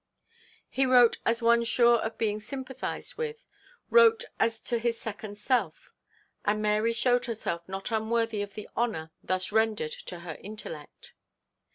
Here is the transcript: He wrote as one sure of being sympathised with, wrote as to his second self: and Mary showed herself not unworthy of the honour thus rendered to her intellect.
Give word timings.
He 0.67 0.87
wrote 0.87 1.19
as 1.27 1.43
one 1.43 1.63
sure 1.63 1.97
of 1.99 2.17
being 2.17 2.39
sympathised 2.39 3.19
with, 3.19 3.45
wrote 3.91 4.23
as 4.39 4.59
to 4.61 4.79
his 4.79 4.99
second 4.99 5.37
self: 5.37 5.91
and 6.43 6.59
Mary 6.59 6.91
showed 6.91 7.25
herself 7.27 7.69
not 7.69 7.91
unworthy 7.91 8.41
of 8.41 8.55
the 8.55 8.67
honour 8.75 9.11
thus 9.21 9.51
rendered 9.51 9.91
to 9.91 10.21
her 10.21 10.39
intellect. 10.41 11.13